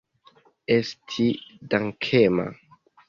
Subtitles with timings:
[0.75, 1.27] Esti
[1.75, 2.51] dankema.